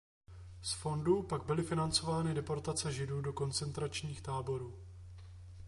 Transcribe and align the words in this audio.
Z 0.61 0.73
fondu 0.73 1.23
pak 1.23 1.43
byly 1.43 1.63
financovány 1.63 2.33
deportace 2.33 2.91
Židů 2.91 3.21
do 3.21 3.33
koncentračních 3.33 4.21
táborů. 4.21 4.79